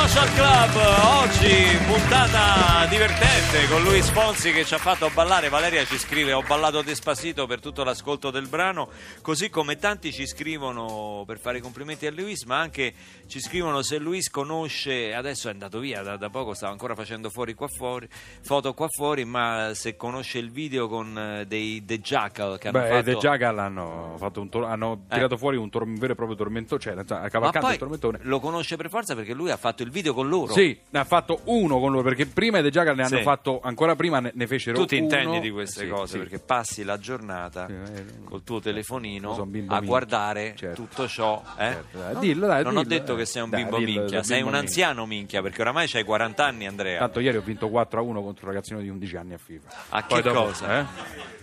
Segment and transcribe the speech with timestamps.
[0.00, 0.76] A Radio 2 Social Club,
[1.20, 6.42] oggi puntata divertente con Luis Fonsi che ci ha fatto ballare, Valeria ci scrive ho
[6.42, 8.88] ballato Despacito per tutto l'ascolto del brano,
[9.20, 12.94] così come tanti ci scrivono per fare i complimenti a Luis, ma anche
[13.26, 17.28] ci scrivono se Luis conosce, adesso è andato via da, da poco, stava ancora facendo
[17.28, 18.08] fuori qua fuori,
[18.40, 22.80] foto qua fuori, ma se conosce il video con eh, dei The Jackal che hanno
[22.80, 23.02] Beh, fatto...
[23.04, 25.14] The Jackal hanno, fatto tor- hanno Eh.
[25.14, 28.18] tirato fuori un, tor- un vero e proprio tormentone, cioè poi il tormentone.
[28.22, 30.52] lo conosce per forza perché lui ha fatto il video con loro.
[30.52, 33.22] Sì, ne ha fatto uno con loro perché prima i The Jackal ne hanno Sì.
[33.22, 35.04] fatto ancora prima ne, ne fecero Tu ti uno.
[35.04, 36.18] intendi di queste Sì, cose sì.
[36.18, 39.80] perché passi la giornata Sì, eh, col tuo telefonino a minchia.
[39.80, 40.82] guardare Certo.
[40.82, 41.42] tutto ciò.
[41.58, 41.72] eh?
[41.72, 43.16] Certo, dai, dillo, dai, non ho dillo, detto eh.
[43.18, 44.84] che sei un Dai, bimbo dillo, minchia, sei sei bimbo un minchia.
[44.86, 46.98] anziano minchia perché oramai hai 40 anni Andrea.
[46.98, 49.68] Tanto ieri ho vinto 4 a 1 contro un ragazzino di 11 anni a FIFA.
[49.90, 50.80] A Poi che dopo, cosa?
[50.80, 50.84] eh?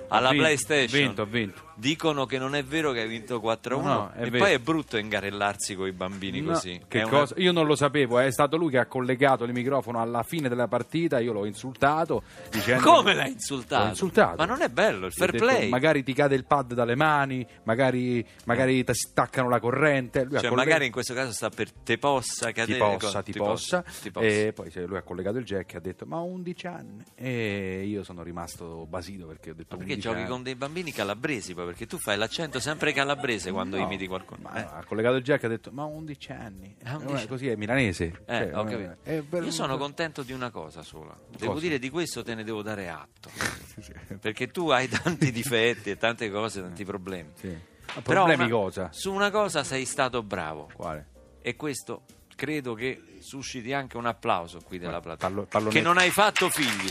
[0.10, 1.02] Alla Ho vinto, PlayStation.
[1.02, 1.62] Ho vinto, ho vinto.
[1.80, 4.44] Dicono che non è vero che hai vinto 4-1 No, è e vero.
[4.46, 6.82] poi è brutto ingarellarsi con i bambini No, così.
[6.92, 7.28] una-?
[7.36, 10.68] Io non lo sapevo, è stato lui che ha collegato il microfono alla fine della
[10.68, 13.90] partita, io l'ho insultato dicendo Come l'hai insultato?
[13.90, 14.38] Insultato.
[14.38, 15.70] Ma non è bello, il fair detto, play.
[15.70, 20.24] magari ti cade il pad dalle mani, magari, magari ti staccano la corrente.
[20.24, 22.80] Lui Cioè, collega- magari in questo caso sta per te possa ti cadere.
[22.80, 23.84] possa, co- ti possa.
[24.02, 24.26] ti possa.
[24.26, 27.04] E poi lui ha collegato il jack e ha detto ma ho 11 anni.
[27.14, 30.30] E io sono rimasto basito perché ho detto Ma perché 11 giochi anni.
[30.30, 31.66] con dei bambini calabresi poi?
[31.68, 34.40] Perché tu fai l'accento sempre calabrese quando No, imiti qualcuno.
[34.44, 34.62] ma Eh.
[34.62, 36.76] ha collegato il jack e ha detto ma ho 11 anni.
[36.84, 38.22] Ah, 11 Eh, Così è milanese.
[38.26, 41.16] Eh, Cioè, eh, è per- Io sono contento di una cosa sola.
[41.30, 41.64] Devo Cosa?
[41.66, 43.30] dire di questo te ne devo dare atto.
[44.20, 47.32] Perché tu hai tanti difetti e tante cose, tanti problemi.
[47.36, 47.48] Sì.
[47.50, 48.90] Ma Però problemi una- cosa?
[48.92, 50.70] Su una cosa sei stato bravo.
[50.74, 51.08] Quale?
[51.42, 52.04] E questo
[52.36, 55.30] credo che susciti anche un applauso qui della platea.
[55.48, 56.90] Pallone- Che non hai fatto figli.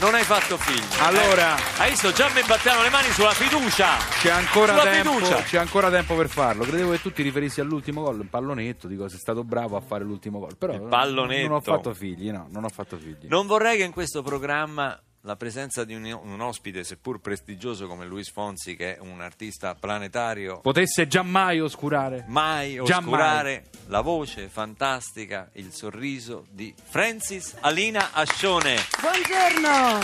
[0.00, 1.00] Non hai fatto figli.
[1.00, 2.12] Allora- Eh, hai visto?
[2.12, 3.96] Già mi battiamo le mani sulla fiducia.
[4.20, 6.64] C'è ancora, tempo, c'è ancora tempo per farlo.
[6.64, 10.04] Credevo che tu ti riferissi all'ultimo gol, un pallonetto, dico sei stato bravo a fare
[10.04, 10.56] l'ultimo gol.
[10.58, 11.46] Però Il pallonetto.
[11.46, 13.28] non ho fatto figli, no, non ho fatto figli.
[13.28, 18.04] Non vorrei che in questo programma la presenza di un, un ospite, seppur prestigioso come
[18.04, 22.24] Luis Fonsi, che è un artista planetario, Potesse giammai oscurare.
[22.28, 30.00] mai oscurare la voce fantastica, il sorriso di Francis Alina Ascione, Buongiorno!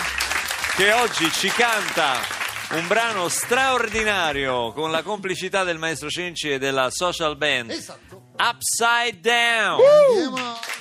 [0.76, 2.14] che oggi ci canta
[2.78, 8.22] un brano straordinario con la complicità del maestro Cenci e della social band Esatto.
[8.38, 9.80] Upside Down.
[10.08, 10.79] Andiamo.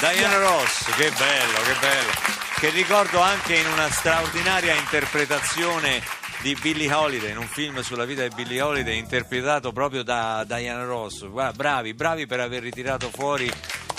[0.00, 2.10] Diana Ross, che bello, che bello.
[2.58, 6.02] Che ricordo anche in una straordinaria interpretazione
[6.40, 10.84] di Billie Holiday, in un film sulla vita di Billie Holiday interpretato proprio da Diana
[10.84, 11.28] Ross.
[11.28, 13.52] Guarda, bravi, bravi per aver ritirato fuori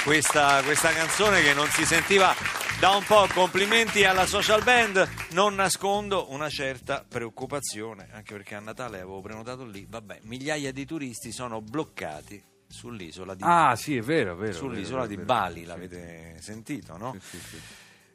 [0.04, 2.34] questa, questa canzone che non si sentiva
[2.80, 3.28] da un po'.
[3.32, 5.08] Complimenti alla social band.
[5.34, 9.86] Non nascondo una certa preoccupazione, anche perché a Natale avevo prenotato lì.
[9.88, 14.54] Vabbè, migliaia di turisti sono bloccati sull'isola di Ah, sì, è vero, è vero.
[14.54, 15.40] sull'isola è di vero, è vero.
[15.40, 17.16] Bali, l'avete sentito, no?
[17.20, 17.62] Sì, sì, sì.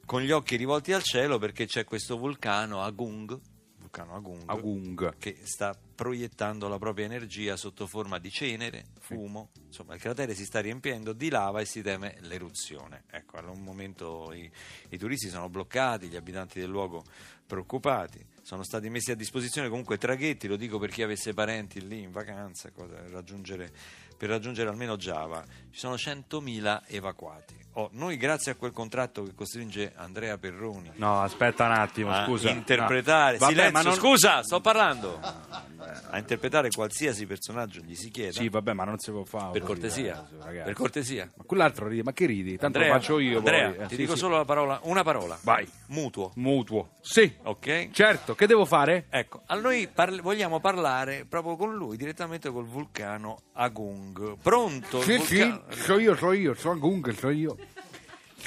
[0.05, 3.37] Con gli occhi rivolti al cielo perché c'è questo vulcano Agung,
[3.79, 5.17] vulcano Agung, Agung.
[5.19, 10.45] che sta proiettando la propria energia sotto forma di cenere, fumo, insomma il cratere si
[10.45, 13.03] sta riempiendo di lava e si teme l'eruzione.
[13.11, 14.49] Ecco, al momento i,
[14.91, 17.03] i turisti sono bloccati, gli abitanti del luogo
[17.45, 22.03] preoccupati, sono stati messi a disposizione comunque traghetti, lo dico per chi avesse parenti lì
[22.03, 23.73] in vacanza, cosa- per raggiungere,
[24.17, 27.65] per raggiungere almeno Giava, ci sono 100.000 evacuati.
[27.79, 32.25] Oh, noi grazie a quel contratto che costringe Andrea Perroni No, aspetta un attimo, a
[32.25, 32.49] scusa.
[32.49, 33.39] interpretare No.
[33.41, 35.21] Vabbè, silenzio, ma non- scusa sto parlando
[36.11, 39.53] a interpretare qualsiasi personaggio gli si chieda Sì, vabbè, ma non si può fare.
[39.53, 42.57] per cortesia ragazzi, per cortesia Ma quell'altro ride, ma che ridi?
[42.57, 43.79] Tanto Andrea, lo faccio io Andrea, poi.
[43.83, 44.19] Eh, ti sì, dico sì.
[44.21, 45.69] solo la parola una parola Vai.
[45.89, 46.93] mutuo Mutuo.
[47.03, 49.05] Sì, ok certo, che devo fare?
[49.11, 54.37] Ecco, a noi parli- vogliamo parlare proprio con lui, direttamente col vulcano Agung.
[54.43, 55.01] Pronto?
[55.03, 55.63] Sì, vulcano?
[55.71, 57.57] sì, so io, so io, so Gung, so io.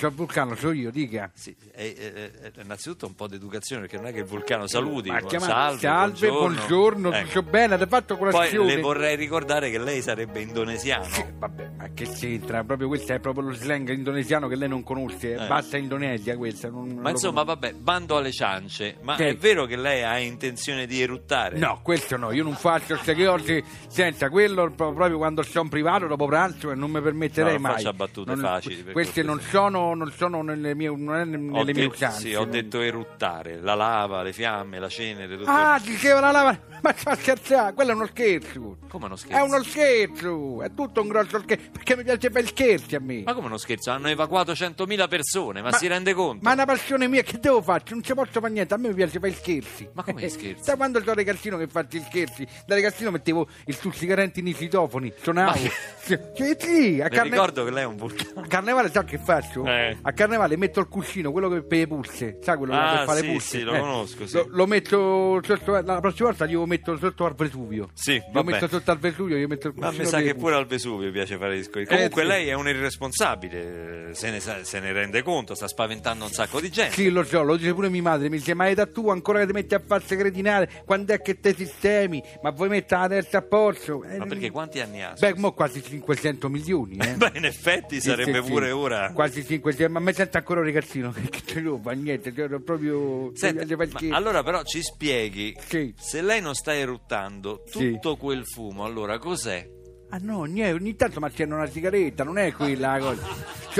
[0.02, 1.30] Il vulcano, so io, dica.
[1.34, 4.66] Sì, è, è- è- innanzitutto un po' di educazione perché non è che il vulcano
[4.66, 7.28] saluti, Ma ma chiama- salve, salve, buongiorno, Ecco.
[7.28, 8.76] tutto bene, avete fatto Poi colazione?
[8.76, 11.04] le vorrei ricordare che lei sarebbe indonesiano.
[11.06, 12.64] Sì, vabbè, ma che c'entra?
[12.64, 15.34] Proprio questo è proprio lo slang indonesiano che lei non conosce.
[15.34, 15.48] Eh.
[15.48, 16.70] Basta Indonesia questa.
[16.70, 18.98] Non, non Ma lo insomma, vabbè, bando alle ciance.
[19.02, 21.58] Ma Che- è vero che lei ha intenzione di eruttare?
[21.58, 26.08] No, questo no, io non faccio queste cose senza quello, pro- proprio quando sono privato
[26.08, 27.74] dopo pranzo e non mi permetterei No, non mai.
[27.74, 29.60] faccia battute Non- facili, Queste non cortesia.
[29.80, 31.38] Sono, non sono nelle mie, non è nelle
[31.74, 32.20] mie de- usanze.
[32.20, 35.50] sì, ho detto eruttare, la lava, le fiamme, la cenere, tutto.
[35.50, 36.60] Ah, diceva la lava.
[36.82, 38.78] Ma sta scherzando, quello è uno scherzo.
[38.90, 39.44] Come uno È scherzo?
[39.46, 41.70] uno scherzo, è tutto un grosso scherzo.
[41.72, 43.22] Perché mi piace fare scherzi a me.
[43.26, 43.92] Ma come uno scherzo?
[43.92, 46.40] Hanno evacuato 100.000 persone, ma, si rende conto?
[46.44, 47.84] Ma è una passione mia, che devo fare?
[47.90, 49.90] Non ci posso fare niente, a me mi piace fare scherzi.
[49.94, 50.64] Ma come scherzi?
[50.66, 52.48] Da quando sono ragazzino che faccio i scherzi?
[52.66, 55.52] Da ragazzino mettevo il stuzzicarente nei citofoni, suonavo.
[55.52, 55.72] Ma che-
[56.40, 58.40] Sì, sì, a, carne- ricordo che lei è un vulcano.
[58.42, 59.66] a carnevale sai che faccio?
[59.70, 59.98] Eh.
[60.02, 63.20] A carnevale metto il cuscino, quello che per le pulse, sai quello Ah, per fare
[63.22, 63.58] sì, pulse?
[63.58, 64.36] sì, lo conosco, sì.
[64.36, 67.90] Lo, lo metto sotto, la prossima volta glielo metto sotto al Vesuvio.
[67.94, 70.40] Sì, Lo metto sotto al Vesuvio, io metto il Ma cuscino mi sa che pulse.
[70.40, 71.94] pure al Vesuvio piace fare gli scherzi.
[71.94, 72.28] Comunque sì.
[72.28, 76.60] lei è un irresponsabile, se ne, sa- se ne rende conto, sta spaventando un sacco
[76.60, 76.94] di gente.
[76.96, 79.40] Sì, lo so, lo dice pure mia madre, mi dice, ma è da tu ancora
[79.40, 82.22] che ti metti a farsi cretinare, quando è che te sistemi?
[82.42, 84.04] Ma vuoi mettere la testa a posto?
[84.04, 85.14] Eh, Ma perché quanti anni ha?
[85.20, 87.14] Beh, mo quasi 500 milioni, eh.
[87.20, 88.52] Beh, in effetti Sì, sarebbe sì, sì.
[88.52, 89.12] pure ora.
[89.14, 89.59] Quasi 500,
[89.90, 93.32] ma mi sento ancora un ragazzino, che te lo fa niente, cioè, proprio...
[93.36, 93.66] Senta,
[94.12, 95.94] allora però ci spieghi, Sì.
[95.98, 97.92] se lei non sta eruttando Sì.
[97.92, 99.68] tutto quel fumo, allora cos'è?
[100.12, 103.28] Ah no, niente, ogni tanto mi accendo una sigaretta, non è quella la cosa.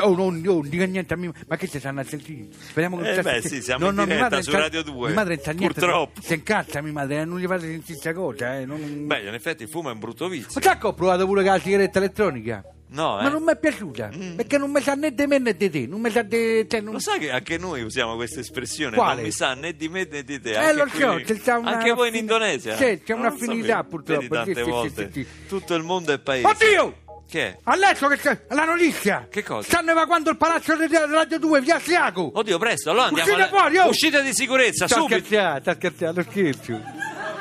[0.06, 2.50] Oh, non, non dica niente a me, ma che ci stanno a sentire?
[2.56, 5.42] Speriamo che Eh beh, sì, siamo No, in no, diretta su Radio 2, Mia madre
[5.44, 5.66] niente.
[5.66, 6.22] purtroppo.
[6.22, 8.66] Si incazza mia madre, eh, non gli fate sentire questa cosa, eh.
[8.66, 9.08] Non...
[9.08, 10.52] Beh, in effetti il fumo è un brutto vizio.
[10.54, 12.64] Ma sai che ho provato pure con la sigaretta elettronica?
[12.92, 13.24] No, eh?
[13.24, 15.86] Ma non mi è piaciuta, perché non mi sa né di me né di te,
[15.86, 16.66] non mi sa di...
[16.68, 16.94] Cioè, non...
[16.94, 18.96] Lo sai che anche noi usiamo questa espressione?
[18.96, 19.16] Quale?
[19.16, 20.54] Non mi sa né di me né di te.
[20.54, 22.76] Eh, anche lo so, qui- c'è sta una- Anche voi in Indonesia?
[22.76, 25.10] Sì, c'è Non un'affinità, purtroppo, Vedi, tante sì, sì, volte.
[25.14, 25.48] sì, sì.
[25.48, 26.48] Tutto il mondo è paese.
[26.48, 26.96] Oddio!
[27.30, 27.58] Che è?
[27.62, 29.28] Adesso che c'è la notizia!
[29.30, 29.68] Che cosa?
[29.68, 32.32] Stanno evacuando il palazzo di Radio 2, via Asiago!
[32.40, 33.88] Oddio, presto, allora andiamo Uscite alla- fuori, oh!
[33.90, 35.20] Uscita di sicurezza, Sta subito.
[35.26, 36.82] scherzando, sta scherzando, scherzo!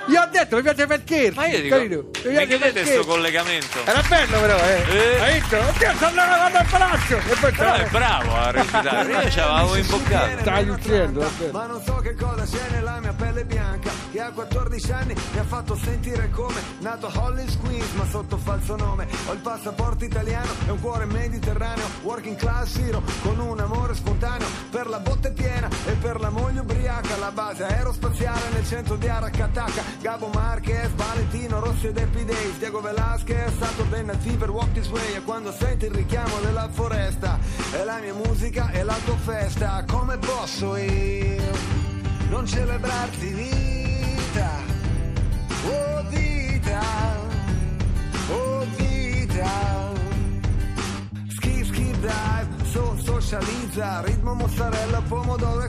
[0.08, 1.36] Io ho detto, mi piace scherzi!
[1.36, 3.78] Ma io dico, Mi mi piace chiedete questo collegamento?
[3.84, 4.84] Era bello però, eh!
[4.88, 5.20] Eh.
[5.20, 5.56] Hai visto?
[5.58, 7.16] Oddio, stanno evacando il palazzo!
[7.16, 10.40] E poi Però è bravo a recitare, io ci avevo imboccato.
[10.40, 11.30] Stai uccidendo.
[11.52, 15.38] Ma non so che cosa c'è nella mia pelle bianca Che a 14 anni mi
[15.38, 20.04] ha fatto sentire come Nato a Hollis Queens ma sotto falso nome Ho il passaporto
[20.04, 25.32] italiano e un cuore mediterraneo Working class hero con un amore spontaneo Per la botte
[25.32, 30.90] piena e per la moglie ubriaca La base aerospaziale nel centro di Aracataca Gabo Marquez,
[30.94, 32.58] Valentino Rossi ed Happy Days.
[32.58, 35.16] Diego Velasquez, Saturday Night Fever, Walk This Way.
[35.16, 37.38] E quando senti il richiamo della foresta
[37.72, 39.84] È la mia musica e la tua festa.
[39.88, 41.52] Come posso io
[42.28, 44.50] non celebrarti vita?
[45.66, 46.80] Oh vita.
[48.30, 49.50] Oh vita.
[51.28, 55.68] Skip skip dive So socializza Ritmo mozzarella pomodoro e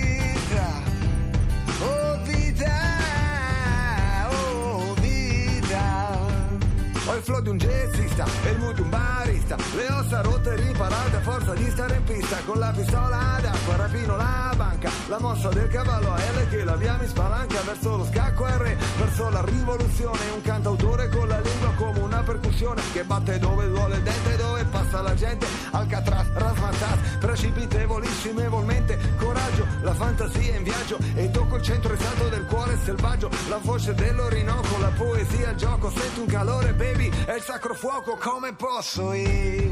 [7.11, 9.57] Ho il flow di un jazzista e il mood di un barista.
[9.75, 12.37] Le ossa rotte riparate a forza di stare in pista.
[12.45, 14.89] Con la pistola d'acqua rapino la banca.
[15.09, 18.75] La mossa del cavallo a L che la via mi spalanca Verso lo scacco R,
[18.97, 23.97] verso la rivoluzione Un cantautore con la lingua come una percussione Che batte dove duole
[23.97, 24.60] il dente, dove
[24.91, 31.93] passa la gente Alcatraz, rasmatas, precipitevolissimamente Coraggio, la fantasia in viaggio E tocco il centro
[31.93, 37.09] esatto del cuore selvaggio La voce dell'Orinoco, la poesia, il gioco Sento un calore, baby,
[37.25, 39.71] è il sacro fuoco Come posso io?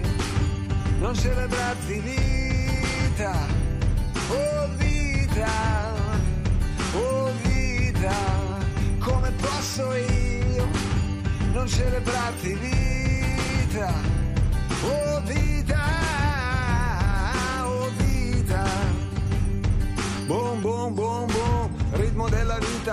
[1.00, 3.48] Non celebrarti vita
[4.30, 5.48] Oh vita,
[6.94, 8.14] oh vita
[9.00, 10.68] Come posso io?
[11.52, 14.19] Non celebrarti vita
[15.22, 15.59] Oh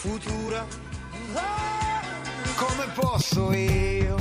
[0.00, 0.66] Futura.
[2.56, 4.16] Come posso io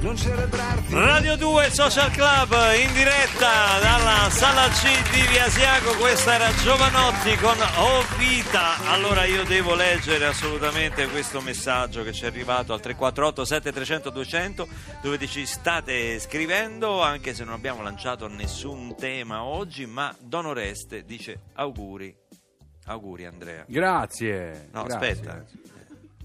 [0.00, 0.94] non celebrarti?
[0.94, 7.36] Radio 2 Social Club in diretta dalla sala C di Via Siaco, questa era Giovanotti
[7.36, 8.78] con Oh Vita.
[8.90, 14.68] Allora io devo leggere assolutamente questo messaggio che ci è arrivato al 348 7300 200
[15.02, 21.04] dove ci state scrivendo anche se non abbiamo lanciato nessun tema oggi, ma Don Oreste
[21.04, 22.26] dice auguri.
[22.88, 23.64] Auguri Andrea.
[23.68, 24.68] Grazie.
[24.72, 25.10] No, grazie.
[25.10, 25.44] aspetta.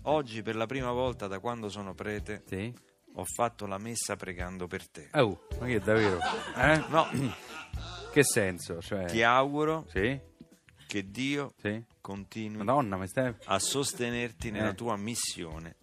[0.04, 2.74] Oggi per la prima volta da quando sono prete Sì?
[3.16, 5.10] ho fatto la messa pregando per te.
[5.14, 6.20] Oh, ma che davvero?
[6.56, 6.84] Eh?
[6.90, 7.08] No,
[8.12, 8.82] Che senso?
[8.82, 9.06] Cioè...
[9.06, 10.20] ti auguro Sì?
[10.88, 11.84] che Dio Sì?
[12.02, 13.34] continui Madonna, stai...
[13.46, 14.76] a sostenerti nella Eh.
[14.76, 15.76] tua missione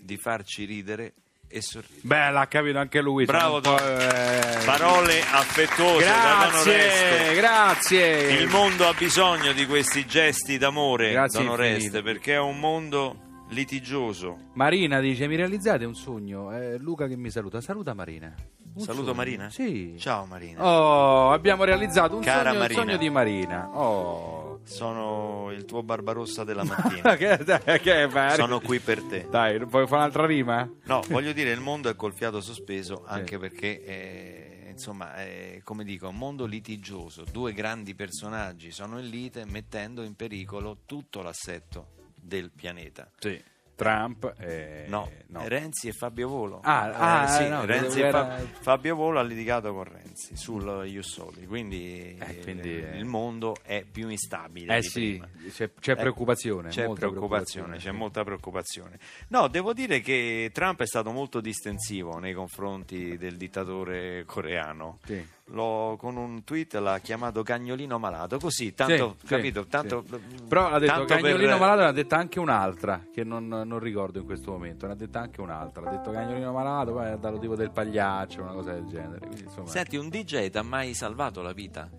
[0.00, 1.14] di farci ridere
[1.50, 2.00] e sorridere.
[2.02, 3.24] Beh, l'ha capito anche lui.
[3.24, 3.76] Bravo, un Don.
[3.78, 8.32] eh, Parole affettuose Grazie, grazie.
[8.40, 13.16] Il mondo ha bisogno di questi gesti d'amore, Grazie Don Oreste, perché è un mondo
[13.50, 14.38] litigioso.
[14.54, 16.50] Marina dice: Mi realizzate un sogno?
[16.52, 17.60] È Luca che mi saluta.
[17.60, 18.32] Saluta Marina.
[18.72, 19.16] Un Saluto sogno.
[19.16, 19.50] Marina?
[19.50, 19.96] Sì.
[19.98, 20.64] Ciao Marina.
[20.64, 22.80] Oh, abbiamo realizzato un Cara sogno, Marina.
[22.80, 23.68] sogno di Marina.
[23.72, 24.49] Oh.
[24.70, 27.16] Sono il tuo Barbarossa della mattina.
[27.16, 28.34] che, dai, che Marina?
[28.34, 29.26] Sono qui per te.
[29.28, 30.70] Dai, vuoi fare un'altra rima?
[30.84, 35.84] No, voglio dire, il mondo è col fiato sospeso anche perché, eh, insomma, è, come
[35.84, 37.24] dico, un mondo litigioso.
[37.30, 43.10] Due grandi personaggi sono in lite mettendo in pericolo tutto l'assetto del pianeta.
[43.18, 43.42] Sì.
[43.84, 44.84] Trump e...
[44.88, 46.60] No, Renzi e Fabio Volo.
[46.62, 50.82] Ah, Eh, ah, sì, no, Renzi e Fa- Fabio Volo ha litigato con Renzi sul
[50.84, 52.98] Jussoli, quindi, Eh, quindi, eh, eh.
[52.98, 54.76] il mondo è più instabile.
[54.76, 55.22] Eh sì,
[55.52, 56.68] c'è, c'è Eh, preoccupazione.
[56.68, 57.96] C'è molta preoccupazione, c'è sì.
[57.96, 58.98] molta preoccupazione.
[59.28, 64.98] No, devo dire che Trump è stato molto distensivo nei confronti del dittatore coreano.
[65.04, 65.24] Sì.
[65.52, 69.62] L'ho- con un tweet l'ha chiamato cagnolino malato, così, tanto, Sì, capito?
[69.64, 70.16] sì, Tanto, sì.
[70.48, 73.78] Però ha detto tanto per- Cagnolino Malato, ne ha detta anche un'altra che non, non
[73.80, 74.86] ricordo in questo momento.
[74.86, 75.88] Ne ha detta anche un'altra.
[75.88, 79.18] Ha detto Cagnolino Malato, poi ha dato tipo del pagliaccio, una cosa del genere.
[79.26, 81.90] Quindi, insomma, Senti, un DJ ti ha mai salvato la vita?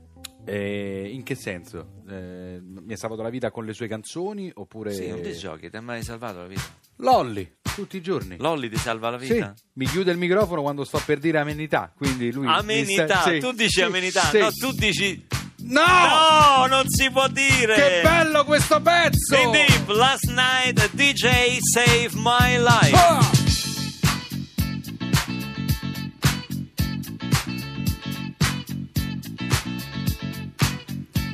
[0.46, 2.02] eh, in che senso?
[2.10, 4.92] Eh, mi ha salvato la vita con le sue canzoni oppure.
[4.92, 6.62] Sì, un DJ ti ha mai salvato la vita?
[7.02, 8.36] Lolli, tutti i giorni.
[8.38, 9.54] Lolli ti salva la Sì, vita?
[9.74, 11.92] mi chiude il microfono quando sto per dire amenità.
[11.96, 14.38] Quindi lui Amenità, sta- sì, tu dici sì, amenità, sì.
[14.40, 15.26] no, tu dici...
[15.64, 15.82] No!
[15.86, 17.76] No, non si può dire!
[17.76, 19.36] Che bello questo pezzo!
[19.36, 22.96] In deep, last night a DJ saved my life.
[22.96, 23.30] Ah!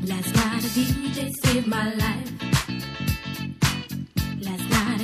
[0.03, 2.46] Last night a DJ saved my life.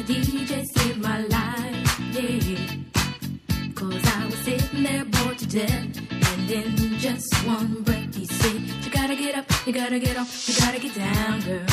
[0.06, 3.74] DJ saved my life, yeah.
[3.74, 5.98] Cause I was sitting there bored to death.
[6.12, 10.50] And in just one breath, he said, You gotta get up, you gotta get off,
[10.50, 11.66] you gotta get down, girl.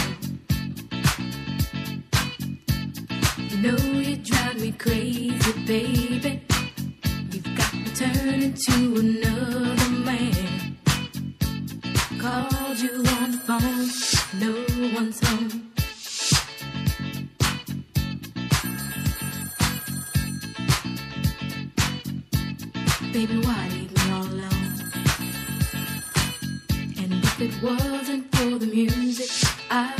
[3.50, 6.40] You know you drive me crazy, baby.
[7.32, 10.76] You've got me turning to another man.
[12.20, 13.90] Called you on the phone,
[14.38, 15.69] no one's home.
[23.12, 24.70] Baby, why leave me all alone?
[26.96, 29.99] And if it wasn't for the music, I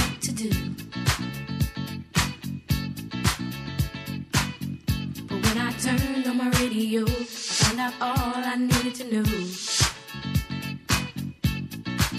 [7.99, 9.23] out all I needed to know.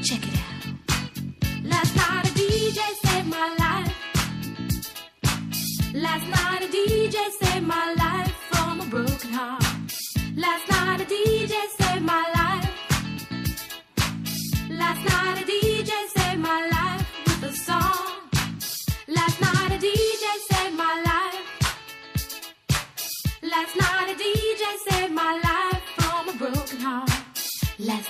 [0.02, 0.67] Check it out.
[1.64, 3.93] Last night a DJ saved my life.
[5.95, 8.01] Last night a DJ saved my life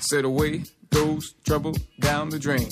[0.00, 2.68] Said away goes trouble down the drain.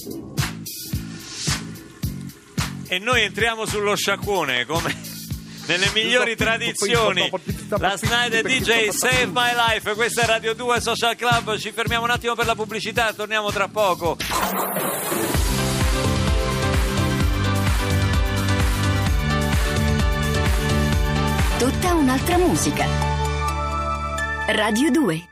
[2.89, 4.95] E noi entriamo sullo sciacquone come
[5.69, 7.31] nelle migliori tradizioni.
[7.79, 9.95] Last night a DJ Save My Life.
[9.95, 11.59] Questa è Radio 2 Social Club.
[11.59, 13.13] Ci fermiamo un attimo per la pubblicità.
[13.13, 14.17] Torniamo tra poco.
[21.59, 22.87] Tutta un'altra musica.
[24.47, 25.29] Radio 2